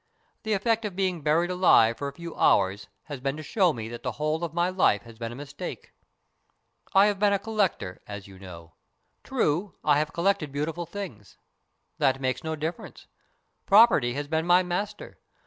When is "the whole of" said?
4.01-4.51